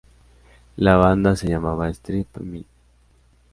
La 0.77 0.95
banda 0.95 1.35
se 1.35 1.47
llamaba 1.47 1.87
Strip 1.91 2.37
Mind. 2.37 2.65